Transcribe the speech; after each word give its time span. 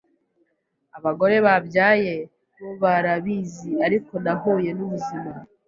abagore 0.97 1.35
babyaye 1.45 2.13
bo 2.59 2.71
barabizi 2.81 3.71
ariko 3.85 4.13
nahuye 4.23 4.71
n’ubuzima 4.77 5.31